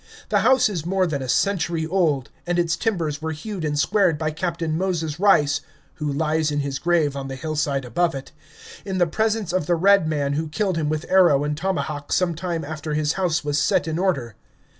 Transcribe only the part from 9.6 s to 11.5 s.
the Red Man who killed him with arrow